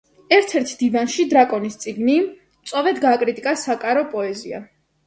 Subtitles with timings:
[0.35, 4.67] ერთ-ერთ დივანში „დრაკონის წიგნში“ მწვავედ გააკრიტიკა საკარო პოეზია.